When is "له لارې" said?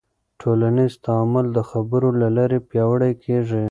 2.21-2.57